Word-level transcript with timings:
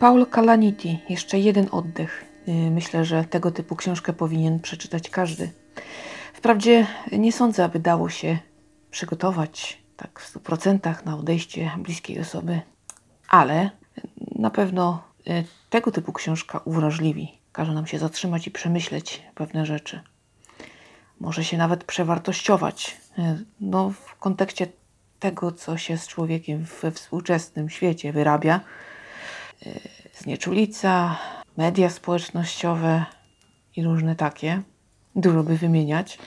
Paul 0.00 0.26
Kalaniti, 0.26 0.98
jeszcze 1.08 1.38
jeden 1.38 1.68
oddech. 1.70 2.24
Y, 2.48 2.70
Myślę, 2.70 3.04
że 3.04 3.24
tego 3.24 3.50
typu 3.50 3.76
książkę 3.76 4.12
powinien 4.12 4.60
przeczytać 4.60 5.10
każdy. 5.10 5.50
Wprawdzie 6.34 6.86
nie 7.12 7.32
sądzę, 7.32 7.64
aby 7.64 7.78
dało 7.78 8.08
się 8.08 8.38
przygotować 8.90 9.82
tak 9.96 10.20
w 10.20 10.34
100% 10.34 11.04
na 11.06 11.16
odejście 11.16 11.70
bliskiej 11.78 12.20
osoby, 12.20 12.60
ale 13.28 13.70
na 14.36 14.50
pewno 14.50 15.02
y, 15.28 15.44
tego 15.70 15.90
typu 15.90 16.12
książka 16.12 16.60
uwrażliwi. 16.64 17.38
Każe 17.52 17.72
nam 17.74 17.86
się 17.86 17.98
zatrzymać 17.98 18.46
i 18.46 18.50
przemyśleć 18.50 19.22
pewne 19.34 19.66
rzeczy. 19.66 20.00
Może 21.20 21.44
się 21.44 21.56
nawet 21.56 21.84
przewartościować. 21.84 22.96
y, 23.18 23.22
No, 23.60 23.90
w 23.90 24.16
kontekście 24.16 24.66
tego, 25.18 25.52
co 25.52 25.76
się 25.76 25.98
z 25.98 26.06
człowiekiem 26.06 26.64
we 26.82 26.90
współczesnym 26.90 27.70
świecie 27.70 28.12
wyrabia. 28.12 28.60
Y, 29.66 29.80
Znieczulica, 30.14 31.16
media 31.56 31.90
społecznościowe 31.90 33.04
i 33.76 33.84
różne 33.84 34.16
takie. 34.16 34.62
Dużo 35.16 35.42
by 35.42 35.56
wymieniać. 35.56 36.18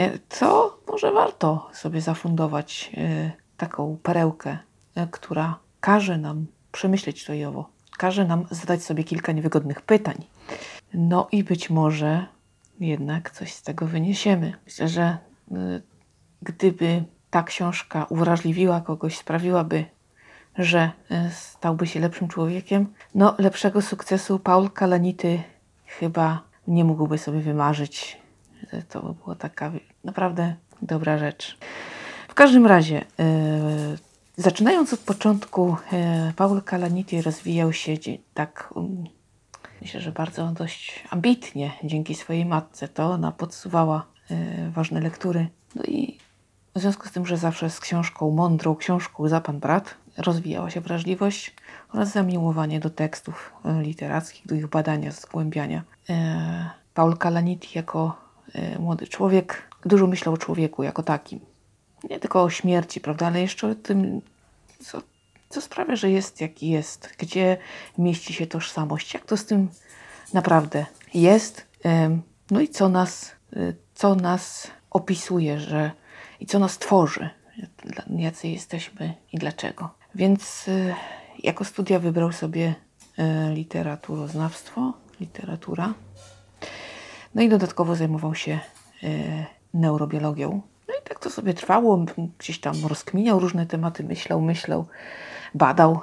Y, 0.00 0.18
To 0.38 0.78
może 0.88 1.12
warto 1.12 1.70
sobie 1.72 2.00
zafundować 2.00 2.90
y, 2.98 3.30
taką 3.56 3.98
perełkę, 4.02 4.58
y, 4.98 5.08
która 5.10 5.58
każe 5.80 6.18
nam 6.18 6.46
przemyśleć 6.72 7.24
to 7.24 7.32
i 7.32 7.44
owo. 7.44 7.68
Każe 7.98 8.24
nam 8.24 8.46
zadać 8.50 8.82
sobie 8.82 9.04
kilka 9.04 9.32
niewygodnych 9.32 9.80
pytań. 9.82 10.16
No 10.94 11.28
i 11.32 11.44
być 11.44 11.70
może 11.70 12.26
jednak 12.80 13.30
coś 13.30 13.52
z 13.52 13.62
tego 13.62 13.86
wyniesiemy. 13.86 14.52
Myślę, 14.64 14.88
że 14.88 15.18
y, 15.52 15.82
gdyby 16.42 17.04
ta 17.30 17.42
książka 17.42 18.04
uwrażliwiła 18.04 18.80
kogoś, 18.80 19.18
sprawiłaby, 19.18 19.84
że 20.58 20.90
y, 21.10 21.30
stałby 21.30 21.86
się 21.86 22.00
lepszym 22.00 22.28
człowiekiem, 22.28 22.86
no 23.14 23.34
lepszego 23.38 23.82
sukcesu 23.82 24.38
Paul 24.38 24.70
Kalanity 24.70 25.42
chyba 25.86 26.42
nie 26.66 26.84
mógłby 26.84 27.18
sobie 27.18 27.40
wymarzyć. 27.40 28.18
Y, 28.74 28.82
To 28.88 29.02
by 29.02 29.14
była 29.14 29.34
taka 29.36 29.72
naprawdę 30.04 30.54
dobra 30.82 31.18
rzecz. 31.18 31.58
W 32.28 32.34
każdym 32.34 32.66
razie, 32.66 33.00
y, 33.00 33.04
zaczynając 34.36 34.92
od 34.92 35.00
początku, 35.00 35.76
y, 36.30 36.32
Paul 36.36 36.62
Kalanity 36.62 37.22
rozwijał 37.22 37.72
się 37.72 37.94
tak, 38.34 38.70
um, 38.74 39.04
myślę, 39.80 40.00
że 40.00 40.12
bardzo 40.12 40.46
dość 40.46 41.04
ambitnie 41.10 41.70
dzięki 41.84 42.14
swojej 42.14 42.44
matce. 42.46 42.88
To 42.88 43.04
ona 43.10 43.32
podsuwała 43.32 44.06
y, 44.30 44.70
ważne 44.70 45.00
lektury. 45.00 45.48
No 45.74 45.82
i 45.82 46.18
w 46.74 46.80
związku 46.80 47.08
z 47.08 47.12
tym, 47.12 47.26
że 47.26 47.36
zawsze 47.36 47.70
z 47.70 47.80
książką, 47.80 48.30
mądrą 48.30 48.76
książką 48.76 49.28
za 49.28 49.40
pan 49.40 49.60
brat, 49.60 49.94
rozwijała 50.16 50.70
się 50.70 50.80
wrażliwość 50.80 51.54
oraz 51.92 52.12
zamiłowanie 52.12 52.80
do 52.80 52.90
tekstów 52.90 53.52
e, 53.64 53.82
literackich, 53.82 54.46
do 54.46 54.54
ich 54.54 54.66
badania, 54.66 55.10
zgłębiania. 55.10 55.82
E, 56.10 56.70
Paul 56.94 57.16
Kalaniti 57.16 57.68
jako 57.74 58.16
e, 58.54 58.78
młody 58.78 59.06
człowiek 59.06 59.62
dużo 59.86 60.06
myślał 60.06 60.34
o 60.34 60.38
człowieku 60.38 60.82
jako 60.82 61.02
takim. 61.02 61.40
Nie 62.10 62.20
tylko 62.20 62.42
o 62.42 62.50
śmierci, 62.50 63.00
prawda, 63.00 63.26
ale 63.26 63.40
jeszcze 63.40 63.68
o 63.68 63.74
tym, 63.74 64.20
co, 64.80 65.02
co 65.48 65.60
sprawia, 65.60 65.96
że 65.96 66.10
jest 66.10 66.40
jaki 66.40 66.68
jest, 66.68 67.14
gdzie 67.18 67.56
mieści 67.98 68.34
się 68.34 68.46
tożsamość, 68.46 69.14
jak 69.14 69.24
to 69.24 69.36
z 69.36 69.46
tym 69.46 69.68
naprawdę 70.34 70.86
jest, 71.14 71.66
no 72.50 72.60
i 72.60 72.68
co 72.68 72.88
nas, 72.88 73.32
co 73.94 74.14
nas 74.14 74.70
opisuje, 74.90 75.60
że 75.60 75.90
i 76.40 76.46
co 76.46 76.58
nas 76.58 76.78
tworzy, 76.78 77.30
jacy 78.16 78.48
jesteśmy 78.48 79.14
i 79.32 79.38
dlaczego. 79.38 80.01
Więc 80.14 80.68
y, 80.68 80.94
jako 81.38 81.64
studia 81.64 81.98
wybrał 81.98 82.32
sobie 82.32 82.74
y, 83.18 83.54
literaturoznawstwo, 83.54 84.92
literatura. 85.20 85.94
No 87.34 87.42
i 87.42 87.48
dodatkowo 87.48 87.96
zajmował 87.96 88.34
się 88.34 88.60
y, 89.02 89.44
neurobiologią. 89.74 90.60
No 90.88 90.94
i 90.94 91.08
tak 91.08 91.18
to 91.18 91.30
sobie 91.30 91.54
trwało, 91.54 92.04
gdzieś 92.38 92.60
tam 92.60 92.74
rozkminiał 92.86 93.38
różne 93.38 93.66
tematy, 93.66 94.04
myślał, 94.04 94.40
myślał, 94.40 94.86
badał. 95.54 96.00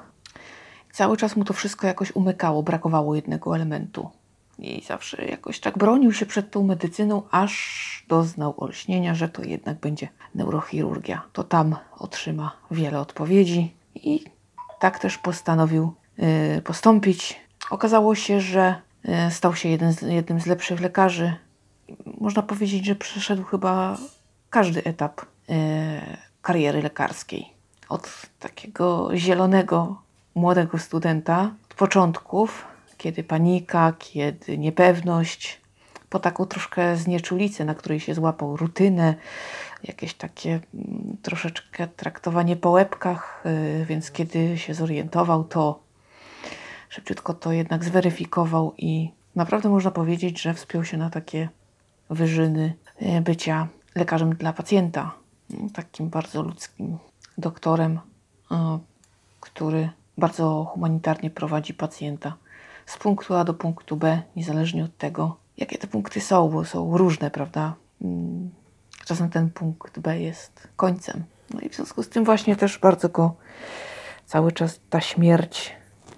Cały 0.91 1.17
czas 1.17 1.35
mu 1.35 1.43
to 1.45 1.53
wszystko 1.53 1.87
jakoś 1.87 2.15
umykało, 2.15 2.63
brakowało 2.63 3.15
jednego 3.15 3.55
elementu. 3.55 4.09
I 4.59 4.83
zawsze 4.87 5.25
jakoś 5.25 5.59
tak 5.59 5.77
bronił 5.77 6.13
się 6.13 6.25
przed 6.25 6.51
tą 6.51 6.63
medycyną, 6.63 7.23
aż 7.31 8.05
doznał 8.07 8.53
olśnienia, 8.57 9.15
że 9.15 9.29
to 9.29 9.43
jednak 9.43 9.79
będzie 9.79 10.07
neurochirurgia. 10.35 11.21
To 11.33 11.43
tam 11.43 11.75
otrzyma 11.97 12.51
wiele 12.71 12.99
odpowiedzi 12.99 13.78
i 14.03 14.23
tak 14.79 14.99
też 14.99 15.17
postanowił 15.17 15.93
y, 16.57 16.61
postąpić. 16.61 17.39
Okazało 17.69 18.15
się, 18.15 18.41
że 18.41 18.81
y, 19.27 19.31
stał 19.31 19.55
się 19.55 19.77
z, 19.91 20.01
jednym 20.01 20.39
z 20.39 20.45
lepszych 20.45 20.81
lekarzy. 20.81 21.33
Można 22.21 22.41
powiedzieć, 22.41 22.85
że 22.85 22.95
przeszedł 22.95 23.43
chyba 23.43 23.97
każdy 24.49 24.83
etap 24.83 25.21
y, 25.21 25.25
kariery 26.41 26.81
lekarskiej. 26.81 27.53
Od 27.89 28.25
takiego 28.39 29.09
zielonego, 29.15 30.01
młodego 30.35 30.77
studenta, 30.77 31.51
od 31.63 31.73
początków, 31.73 32.65
kiedy 32.97 33.23
panika, 33.23 33.93
kiedy 33.99 34.57
niepewność, 34.57 35.61
po 36.09 36.19
taką 36.19 36.45
troszkę 36.45 36.97
znieczulicę, 36.97 37.65
na 37.65 37.75
której 37.75 37.99
się 37.99 38.13
złapał 38.13 38.57
rutynę, 38.57 39.15
jakieś 39.83 40.13
takie 40.13 40.59
mm, 40.73 41.17
troszeczkę 41.21 41.87
traktowanie 41.87 42.55
po 42.55 42.69
łebkach, 42.69 43.43
y, 43.81 43.85
więc 43.85 44.11
kiedy 44.11 44.57
się 44.57 44.73
zorientował, 44.73 45.43
to 45.43 45.79
szybciutko 46.89 47.33
to 47.33 47.51
jednak 47.51 47.83
zweryfikował 47.83 48.73
i 48.77 49.11
naprawdę 49.35 49.69
można 49.69 49.91
powiedzieć, 49.91 50.41
że 50.41 50.53
wspiął 50.53 50.85
się 50.85 50.97
na 50.97 51.09
takie 51.09 51.49
wyżyny 52.09 52.73
y, 53.01 53.21
bycia 53.21 53.67
lekarzem 53.95 54.35
dla 54.35 54.53
pacjenta. 54.53 55.11
Mm, 55.53 55.69
Takim 55.69 56.09
bardzo 56.09 56.41
ludzkim 56.41 56.97
doktorem, 57.37 57.99
y, 58.51 58.55
który 59.39 59.89
bardzo 60.17 60.65
humanitarnie 60.73 61.29
prowadzi 61.29 61.73
pacjenta 61.73 62.33
z 62.85 62.97
punktu 62.97 63.35
A 63.35 63.43
do 63.43 63.53
punktu 63.53 63.97
B, 63.97 64.21
niezależnie 64.35 64.83
od 64.83 64.97
tego, 64.97 65.37
jakie 65.59 65.77
te 65.77 65.87
punkty 65.87 66.21
są, 66.21 66.49
bo 66.49 66.65
są 66.65 66.97
różne, 66.97 67.31
prawda? 67.31 67.75
Mm, 68.01 68.49
Czasem 69.05 69.29
ten 69.29 69.49
punkt 69.49 69.99
B 69.99 70.19
jest 70.19 70.67
końcem. 70.75 71.23
No 71.53 71.59
i 71.59 71.69
w 71.69 71.75
związku 71.75 72.03
z 72.03 72.09
tym 72.09 72.23
właśnie 72.23 72.55
też 72.55 72.77
bardzo 72.77 73.09
go 73.09 73.35
cały 74.25 74.51
czas 74.51 74.79
ta 74.89 75.01
śmierć, 75.01 75.73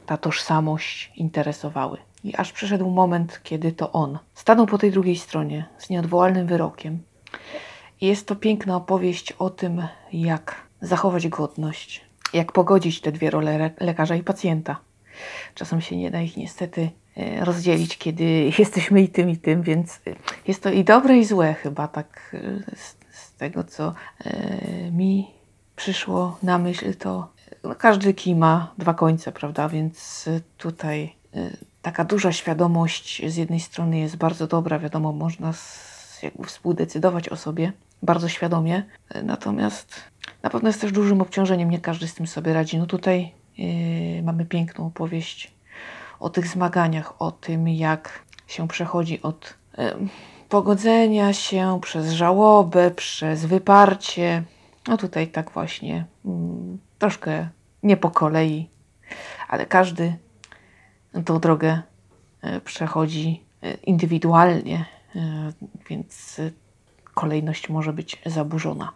ta 0.05 0.17
tożsamość 0.17 1.11
interesowały. 1.15 1.97
I 2.23 2.35
aż 2.35 2.51
przyszedł 2.51 2.89
moment, 2.89 3.39
kiedy 3.43 3.71
to 3.71 3.91
on 3.91 4.19
stanął 4.33 4.65
po 4.65 4.77
tej 4.77 4.91
drugiej 4.91 5.17
stronie 5.17 5.65
z 5.77 5.89
nieodwołalnym 5.89 6.47
wyrokiem. 6.47 6.99
I 8.01 8.07
jest 8.07 8.27
to 8.27 8.35
piękna 8.35 8.75
opowieść 8.75 9.31
o 9.31 9.49
tym, 9.49 9.87
jak 10.13 10.55
zachować 10.81 11.27
godność, 11.27 12.05
jak 12.33 12.51
pogodzić 12.51 13.01
te 13.01 13.11
dwie 13.11 13.29
role 13.29 13.71
lekarza 13.79 14.15
i 14.15 14.23
pacjenta. 14.23 14.79
Czasem 15.55 15.81
się 15.81 15.97
nie 15.97 16.11
da 16.11 16.21
ich 16.21 16.37
niestety 16.37 16.89
rozdzielić, 17.39 17.97
kiedy 17.97 18.23
jesteśmy 18.59 19.01
i 19.01 19.09
tym, 19.09 19.29
i 19.29 19.37
tym, 19.37 19.61
więc 19.61 19.99
e, 20.07 20.15
jest 20.47 20.63
to 20.63 20.71
i 20.71 20.83
dobre, 20.83 21.17
i 21.17 21.25
złe 21.25 21.53
chyba, 21.53 21.87
tak 21.87 22.31
e, 22.33 22.75
z, 22.75 22.97
z 23.11 23.35
tego, 23.35 23.63
co 23.63 23.93
e, 24.25 24.91
mi 24.91 25.27
przyszło 25.75 26.37
na 26.43 26.57
myśl, 26.57 26.93
to 26.95 27.27
e, 27.51 27.67
no, 27.67 27.75
każdy 27.75 28.13
kij 28.13 28.35
ma 28.35 28.73
dwa 28.77 28.93
końce, 28.93 29.31
prawda, 29.31 29.69
więc 29.69 30.27
e, 30.27 30.41
tutaj 30.57 31.15
e, 31.35 31.57
taka 31.81 32.05
duża 32.05 32.31
świadomość 32.31 33.21
z 33.27 33.35
jednej 33.35 33.59
strony 33.59 33.99
jest 33.99 34.15
bardzo 34.15 34.47
dobra, 34.47 34.79
wiadomo, 34.79 35.11
można 35.11 35.53
jakby 36.23 36.47
współdecydować 36.47 37.29
o 37.29 37.35
sobie 37.35 37.73
bardzo 38.03 38.29
świadomie, 38.29 38.83
e, 39.09 39.23
natomiast 39.23 40.11
na 40.43 40.49
pewno 40.49 40.69
jest 40.69 40.81
też 40.81 40.91
dużym 40.91 41.21
obciążeniem, 41.21 41.69
nie 41.69 41.79
każdy 41.79 42.07
z 42.07 42.13
tym 42.13 42.27
sobie 42.27 42.53
radzi. 42.53 42.77
No 42.77 42.85
tutaj 42.85 43.31
yy, 43.57 44.23
mamy 44.23 44.45
piękną 44.45 44.87
opowieść 44.87 45.51
o 46.21 46.29
tych 46.29 46.47
zmaganiach, 46.47 47.21
o 47.21 47.31
tym, 47.31 47.67
jak 47.67 48.25
się 48.47 48.67
przechodzi 48.67 49.21
od 49.21 49.53
em, 49.73 50.09
pogodzenia 50.49 51.33
się 51.33 51.79
przez 51.81 52.11
żałobę, 52.11 52.91
przez 52.91 53.45
wyparcie. 53.45 54.43
No 54.87 54.97
tutaj 54.97 55.27
tak 55.27 55.51
właśnie 55.51 56.05
mm, 56.25 56.77
troszkę 56.99 57.49
nie 57.83 57.97
po 57.97 58.11
kolei, 58.11 58.69
ale 59.47 59.65
każdy 59.65 60.13
tą 61.25 61.39
drogę 61.39 61.81
e, 62.41 62.61
przechodzi 62.61 63.43
e, 63.63 63.73
indywidualnie, 63.73 64.85
więc 65.89 66.41
kolejność 67.13 67.69
może 67.69 67.93
być 67.93 68.21
zaburzona. 68.25 68.91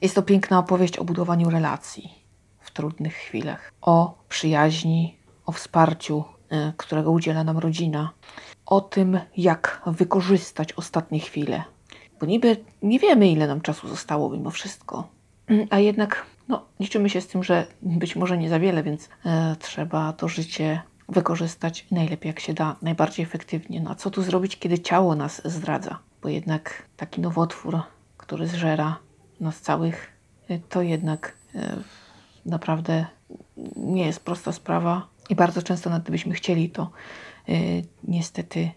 Jest 0.00 0.14
to 0.14 0.22
piękna 0.22 0.58
opowieść 0.58 0.98
o 0.98 1.04
budowaniu 1.04 1.50
relacji 1.50 2.14
w 2.60 2.70
trudnych 2.70 3.14
chwilach, 3.14 3.72
o 3.80 4.18
przyjaźni, 4.28 5.16
o 5.46 5.52
wsparciu, 5.52 6.18
y, 6.18 6.33
którego 6.76 7.10
udziela 7.10 7.44
nam 7.44 7.58
rodzina, 7.58 8.10
o 8.66 8.80
tym, 8.80 9.18
jak 9.36 9.82
wykorzystać 9.86 10.72
ostatnie 10.72 11.20
chwile. 11.20 11.64
Bo 12.20 12.26
niby 12.26 12.56
nie 12.82 12.98
wiemy, 12.98 13.28
ile 13.28 13.46
nam 13.46 13.60
czasu 13.60 13.88
zostało 13.88 14.30
mimo 14.30 14.50
wszystko, 14.50 15.08
Mm, 15.46 15.66
a 15.70 15.78
jednak 15.78 16.26
no, 16.48 16.64
liczymy 16.80 17.10
się 17.10 17.20
z 17.20 17.26
tym, 17.26 17.44
że 17.44 17.66
być 17.82 18.16
może 18.16 18.38
nie 18.38 18.48
za 18.48 18.58
wiele, 18.60 18.82
więc 18.82 19.08
e, 19.26 19.56
trzeba 19.58 20.12
to 20.12 20.28
życie 20.28 20.82
wykorzystać 21.08 21.86
najlepiej 21.90 22.28
jak 22.28 22.40
się 22.40 22.54
da, 22.54 22.76
najbardziej 22.82 23.24
efektywnie. 23.24 23.80
No 23.80 23.90
a 23.90 23.94
co 23.94 24.10
tu 24.10 24.22
zrobić, 24.22 24.58
kiedy 24.58 24.78
ciało 24.78 25.14
nas 25.14 25.42
zdradza? 25.44 25.98
Bo 26.22 26.28
jednak 26.28 26.82
taki 26.96 27.20
nowotwór, 27.20 27.80
który 28.16 28.46
zżera 28.46 28.96
nas 29.40 29.60
całych, 29.60 30.12
y, 30.50 30.60
to 30.68 30.82
jednak 30.82 31.34
y, 31.54 31.58
naprawdę 32.46 33.06
nie 33.76 34.06
jest 34.06 34.20
prosta 34.20 34.52
sprawa 34.52 35.06
i 35.28 35.34
bardzo 35.34 35.62
często 35.62 35.90
nawet 35.90 36.02
gdybyśmy 36.02 36.34
chcieli, 36.34 36.70
to 36.70 36.90
y, 37.48 37.84
niestety 38.04 38.70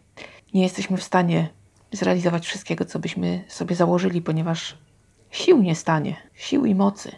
nie 0.54 0.64
jesteśmy 0.64 0.98
w 0.98 1.04
stanie 1.04 1.50
zrealizować 1.92 2.48
wszystkiego, 2.48 2.86
co 2.86 3.00
byśmy 3.00 3.44
sobie 3.48 3.76
założyli, 3.76 4.22
ponieważ 4.22 4.78
sił 5.32 5.62
nie 5.62 5.76
stanie, 5.76 6.16
sił 6.34 6.66
i 6.66 6.76
mocy. 6.76 7.12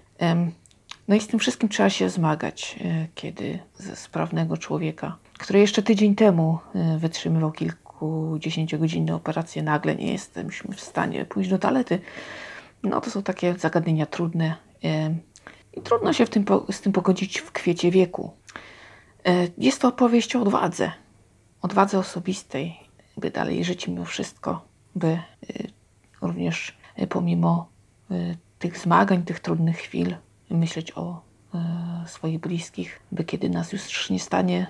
No 1.08 1.16
i 1.16 1.22
z 1.22 1.28
tym 1.28 1.40
wszystkim 1.40 1.70
trzeba 1.70 1.90
się 1.90 2.10
zmagać, 2.10 2.80
e, 2.86 3.08
kiedy 3.16 3.60
ze 3.78 3.96
sprawnego 3.96 4.58
człowieka, 4.58 5.18
który 5.40 5.60
jeszcze 5.60 5.84
tydzień 5.84 6.16
temu 6.16 6.60
e, 6.76 6.98
wytrzymywał 6.98 7.52
kilkudziesięciogodzinne 7.52 9.16
operacje, 9.16 9.64
nagle 9.64 9.96
nie 9.96 10.12
jesteśmy 10.12 10.76
w 10.76 10.82
stanie 10.82 11.26
pójść 11.26 11.50
do 11.50 11.60
toalety. 11.60 12.00
No 12.84 13.02
to 13.02 13.12
są 13.12 13.24
takie 13.24 13.56
zagadnienia 13.58 14.06
trudne 14.06 14.56
i 15.74 15.82
trudno 15.82 16.14
się 16.14 16.26
w 16.26 16.30
tym, 16.30 16.46
z 16.72 16.82
tym 16.82 16.94
pogodzić 16.94 17.40
w 17.40 17.52
kwiecie 17.52 17.92
wieku. 17.92 18.32
E, 19.26 19.48
jest 19.58 19.82
to 19.82 19.88
opowieść 19.88 20.36
o 20.36 20.42
odwadze, 20.42 20.92
odwadze 21.62 22.00
osobistej, 22.00 22.80
by 23.18 23.32
dalej 23.32 23.64
żyć 23.64 23.88
mimo 23.88 24.06
wszystko, 24.06 24.66
by 24.96 25.20
również 26.22 26.78
pomimo 27.10 27.70
tych 28.60 28.78
zmagań, 28.78 29.24
tych 29.24 29.40
trudnych 29.40 29.78
chwil, 29.78 30.16
myśleć 30.50 30.92
o 30.98 31.22
e, 31.54 32.04
swoich 32.08 32.40
bliskich, 32.40 33.00
by 33.12 33.24
kiedy 33.24 33.50
nas 33.50 33.74
już 33.74 34.10
nie 34.10 34.20
stanie, 34.20 34.68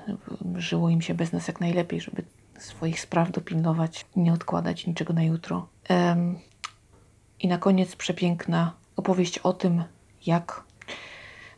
żyło 0.55 0.89
im 0.89 1.01
się 1.01 1.13
bez 1.13 1.33
nas 1.33 1.47
jak 1.47 1.61
najlepiej, 1.61 2.01
żeby 2.01 2.23
swoich 2.59 2.99
spraw 2.99 3.31
dopilnować, 3.31 4.05
nie 4.15 4.33
odkładać 4.33 4.87
niczego 4.87 5.13
na 5.13 5.23
jutro. 5.23 5.67
I 7.39 7.47
na 7.47 7.57
koniec 7.57 7.95
przepiękna 7.95 8.73
opowieść 8.95 9.39
o 9.39 9.53
tym, 9.53 9.83
jak 10.25 10.63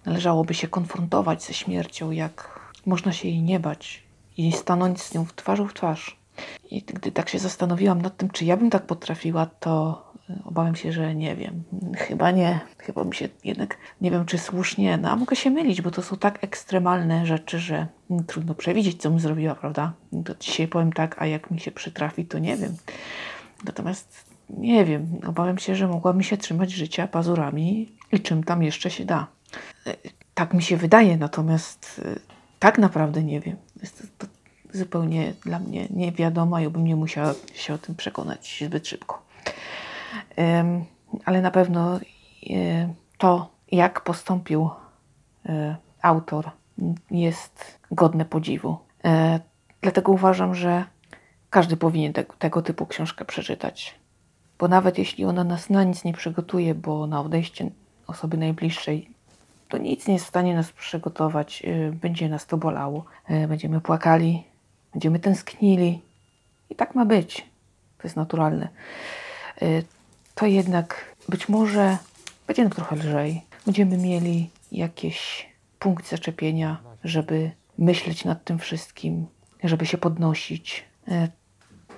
należałoby 0.05 0.53
się 0.53 0.67
konfrontować 0.67 1.43
ze 1.43 1.53
śmiercią, 1.53 2.11
jak 2.11 2.60
można 2.85 3.11
się 3.11 3.27
jej 3.27 3.41
nie 3.41 3.59
bać 3.59 4.03
i 4.37 4.51
stanąć 4.51 5.01
z 5.01 5.13
nią 5.13 5.25
w 5.25 5.33
twarzą 5.33 5.67
w 5.67 5.73
twarz. 5.73 6.17
I 6.71 6.81
gdy 6.81 7.11
tak 7.11 7.29
się 7.29 7.39
zastanowiłam 7.39 8.01
nad 8.01 8.17
tym, 8.17 8.29
czy 8.29 8.45
ja 8.45 8.57
bym 8.57 8.69
tak 8.69 8.85
potrafiła, 8.85 9.45
to 9.45 10.11
Obawiam 10.45 10.75
się, 10.75 10.91
że 10.91 11.15
nie 11.15 11.35
wiem. 11.35 11.63
Chyba 11.97 12.31
nie. 12.31 12.59
Chyba 12.77 13.03
mi 13.03 13.15
się 13.15 13.29
jednak, 13.43 13.77
nie 14.01 14.11
wiem 14.11 14.25
czy 14.25 14.37
słusznie, 14.37 14.97
no 14.97 15.09
a 15.09 15.15
mogę 15.15 15.35
się 15.35 15.49
mylić, 15.49 15.81
bo 15.81 15.91
to 15.91 16.01
są 16.01 16.17
tak 16.17 16.43
ekstremalne 16.43 17.25
rzeczy, 17.25 17.59
że 17.59 17.87
trudno 18.27 18.55
przewidzieć, 18.55 19.01
co 19.01 19.09
bym 19.09 19.19
zrobiła, 19.19 19.55
prawda? 19.55 19.93
To 20.25 20.35
dzisiaj 20.39 20.67
powiem 20.67 20.93
tak, 20.93 21.21
a 21.21 21.25
jak 21.25 21.51
mi 21.51 21.59
się 21.59 21.71
przytrafi, 21.71 22.25
to 22.25 22.39
nie 22.39 22.57
wiem. 22.57 22.75
Natomiast 23.65 24.25
nie 24.49 24.85
wiem, 24.85 25.07
obawiam 25.27 25.57
się, 25.57 25.75
że 25.75 25.87
mogłabym 25.87 26.23
się 26.23 26.37
trzymać 26.37 26.71
życia 26.71 27.07
pazurami 27.07 27.91
i 28.11 28.19
czym 28.19 28.43
tam 28.43 28.63
jeszcze 28.63 28.89
się 28.89 29.05
da. 29.05 29.27
E, 29.87 29.95
tak 30.33 30.53
mi 30.53 30.63
się 30.63 30.77
wydaje, 30.77 31.17
natomiast 31.17 32.01
e, 32.05 32.19
tak 32.61 32.77
naprawdę 32.77 33.23
nie 33.23 33.39
wiem. 33.39 33.57
Jest 33.81 34.17
to, 34.17 34.27
zupełnie 34.73 35.33
dla 35.45 35.59
mnie 35.59 35.87
nie 35.89 36.11
wiadomo 36.11 36.59
i 36.59 36.69
bym 36.69 36.85
nie 36.85 36.95
musiała 36.95 37.33
się 37.53 37.73
o 37.73 37.77
tym 37.77 37.95
przekonać 37.95 38.63
zbyt 38.67 38.87
szybko 38.87 39.21
ale 41.25 41.41
na 41.41 41.51
pewno 41.51 41.99
e, 42.49 42.93
to, 43.17 43.51
jak 43.71 44.01
postąpił 44.01 44.69
e, 45.45 45.75
autor, 46.01 46.51
jest 47.11 47.79
godne 47.91 48.25
podziwu. 48.25 48.77
E, 49.05 49.39
dlatego 49.81 50.11
uważam, 50.11 50.55
że 50.55 50.85
każdy 51.49 51.77
powinien 51.77 52.13
te, 52.13 52.23
tego 52.23 52.61
typu 52.61 52.85
książkę 52.85 53.25
przeczytać. 53.25 53.95
Bo 54.59 54.67
nawet 54.67 54.97
jeśli 54.97 55.25
ona 55.25 55.43
nas 55.43 55.69
na 55.69 55.83
nic 55.83 56.03
nie 56.03 56.13
przygotuje, 56.13 56.75
bo 56.75 57.07
na 57.07 57.21
odejście 57.21 57.71
osoby 58.07 58.37
najbliższej, 58.37 59.09
to 59.71 59.77
nic 59.77 60.07
nie 60.07 60.13
jest 60.13 60.25
w 60.25 60.29
stanie 60.29 60.55
nas 60.55 60.71
przygotować, 60.71 61.63
będzie 61.91 62.29
nas 62.29 62.45
to 62.45 62.57
bolało, 62.57 63.05
będziemy 63.47 63.81
płakali, 63.81 64.43
będziemy 64.93 65.19
tęsknili. 65.19 66.01
I 66.69 66.75
tak 66.75 66.95
ma 66.95 67.05
być. 67.05 67.45
To 67.97 68.03
jest 68.03 68.15
naturalne 68.15 68.67
to 70.35 70.45
jednak 70.45 71.15
być 71.29 71.49
może 71.49 71.97
będzie 72.47 72.63
nam 72.63 72.71
trochę 72.71 72.95
lżej. 72.95 73.41
Będziemy 73.65 73.97
mieli 73.97 74.49
jakiś 74.71 75.49
punkt 75.79 76.09
zaczepienia, 76.09 76.77
żeby 77.03 77.51
myśleć 77.77 78.25
nad 78.25 78.43
tym 78.43 78.59
wszystkim, 78.59 79.25
żeby 79.63 79.85
się 79.85 79.97
podnosić. 79.97 80.85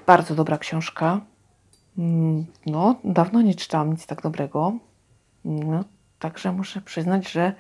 Bardzo 0.05 0.35
dobra 0.35 0.57
książka. 0.57 1.21
Mm, 1.97 2.45
no, 2.65 2.95
dawno 3.03 3.41
nie 3.41 3.55
czytałam 3.55 3.91
nic 3.91 4.05
tak 4.05 4.21
dobrego. 4.21 4.73
No, 5.45 5.83
także 6.23 6.51
muszę 6.51 6.81
przyznać, 6.81 7.31
że 7.31 7.53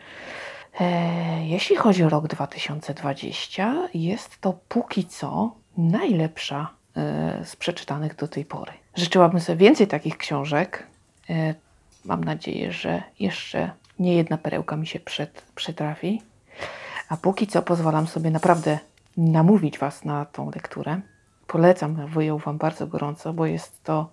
e, 0.79 1.45
jeśli 1.45 1.75
chodzi 1.75 2.03
o 2.03 2.09
rok 2.09 2.27
2020, 2.27 3.89
jest 3.93 4.41
to 4.41 4.53
póki 4.69 5.05
co 5.05 5.55
najlepsza 5.77 6.69
E, 6.97 7.45
z 7.45 7.55
przeczytanych 7.55 8.15
do 8.15 8.27
tej 8.27 8.45
pory. 8.45 8.71
Życzyłabym 8.95 9.39
sobie 9.39 9.57
więcej 9.57 9.87
takich 9.87 10.17
książek. 10.17 10.87
E, 11.29 11.55
mam 12.05 12.23
nadzieję, 12.23 12.71
że 12.71 13.03
jeszcze 13.19 13.71
nie 13.99 14.15
jedna 14.15 14.37
perełka 14.37 14.77
mi 14.77 14.87
się 14.87 14.99
przed, 14.99 15.43
przytrafi. 15.55 16.21
A 17.09 17.17
póki 17.17 17.47
co 17.47 17.61
pozwalam 17.61 18.07
sobie 18.07 18.31
naprawdę 18.31 18.79
namówić 19.17 19.79
Was 19.79 20.05
na 20.05 20.25
tą 20.25 20.51
lekturę. 20.51 21.01
Polecam 21.47 22.07
wyjął 22.07 22.39
Wam 22.39 22.57
bardzo 22.57 22.87
gorąco, 22.87 23.33
bo 23.33 23.45
jest 23.45 23.83
to 23.83 24.09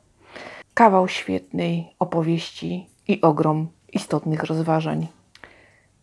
kawał 0.75 1.08
świetnej 1.08 1.94
opowieści 1.99 2.87
i 3.08 3.20
ogrom 3.20 3.69
istotnych 3.93 4.45
rozważań. 4.45 5.07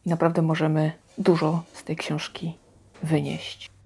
I 0.05 0.09
naprawdę 0.09 0.41
możemy 0.41 0.91
dużo 1.17 1.63
z 1.73 1.83
tej 1.83 1.95
książki 1.95 2.57
wynieść. 3.03 3.76